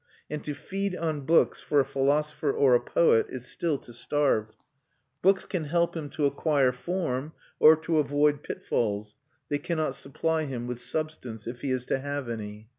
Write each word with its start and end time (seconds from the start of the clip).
And 0.31 0.43
to 0.45 0.55
feed 0.55 0.95
on 0.95 1.27
books, 1.27 1.61
for 1.61 1.79
a 1.79 1.85
philosopher 1.85 2.51
or 2.51 2.73
a 2.73 2.79
poet, 2.79 3.27
is 3.29 3.45
still 3.45 3.77
to 3.77 3.93
starve. 3.93 4.47
Books 5.21 5.45
can 5.45 5.65
help 5.65 5.95
him 5.95 6.09
to 6.17 6.25
acquire 6.25 6.71
form, 6.71 7.33
or 7.59 7.75
to 7.81 7.99
avoid 7.99 8.41
pitfalls; 8.41 9.17
they 9.49 9.59
cannot 9.59 9.93
supply 9.93 10.45
him 10.45 10.65
with 10.65 10.79
substance, 10.79 11.45
if 11.45 11.61
he 11.61 11.69
is 11.69 11.85
to 11.85 11.99
have 11.99 12.29
any. 12.29 12.67